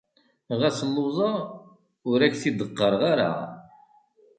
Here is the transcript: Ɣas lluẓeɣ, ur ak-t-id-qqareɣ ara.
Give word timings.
Ɣas 0.59 0.79
lluẓeɣ, 0.89 1.39
ur 2.09 2.19
ak-t-id-qqareɣ 2.27 3.01
ara. 3.11 3.31